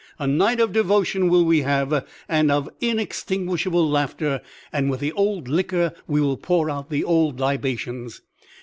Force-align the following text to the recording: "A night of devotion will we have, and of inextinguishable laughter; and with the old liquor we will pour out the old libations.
"A 0.17 0.25
night 0.25 0.59
of 0.59 0.73
devotion 0.73 1.29
will 1.29 1.45
we 1.45 1.61
have, 1.61 2.07
and 2.27 2.51
of 2.51 2.67
inextinguishable 2.79 3.87
laughter; 3.87 4.41
and 4.73 4.89
with 4.89 4.99
the 4.99 5.11
old 5.11 5.47
liquor 5.47 5.93
we 6.07 6.19
will 6.19 6.37
pour 6.37 6.71
out 6.71 6.89
the 6.89 7.03
old 7.03 7.39
libations. 7.39 8.19